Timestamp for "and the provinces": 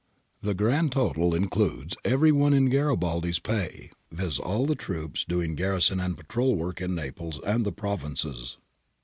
7.45-8.57